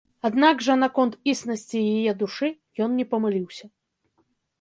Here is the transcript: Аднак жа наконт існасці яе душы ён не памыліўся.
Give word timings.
Аднак 0.27 0.61
жа 0.67 0.77
наконт 0.83 1.17
існасці 1.33 1.81
яе 1.97 2.13
душы 2.21 2.49
ён 2.87 2.97
не 3.01 3.05
памыліўся. 3.13 3.65